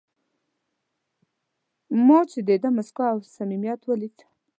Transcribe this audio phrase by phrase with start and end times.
[2.05, 4.17] ما چې د ده موسکا او صمیمیت ولید.